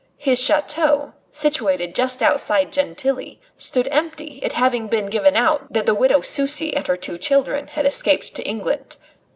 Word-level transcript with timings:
His 0.17 0.41
chateau, 0.41 1.13
situated 1.31 1.93
just 1.93 2.23
outside 2.23 2.73
Gentilly, 2.73 3.39
stood 3.55 3.87
empty, 3.91 4.39
it 4.41 4.53
having 4.53 4.87
been 4.87 5.05
given 5.11 5.35
out 5.37 5.71
that 5.71 5.85
the 5.85 5.93
widow 5.93 6.21
Sucy 6.21 6.75
and 6.75 6.87
her 6.87 6.97
two 6.97 7.19
children 7.19 7.67
had 7.67 7.85
escaped 7.85 8.33
to 8.33 8.41
England. 8.41 8.97